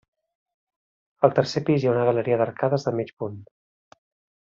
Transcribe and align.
Al 1.27 1.35
tercer 1.41 1.63
pis 1.69 1.85
hi 1.85 1.91
ha 1.91 1.93
una 1.93 2.09
galeria 2.09 2.43
d'arcades 2.43 2.89
de 2.89 2.97
mig 3.03 3.17
punt. 3.21 3.41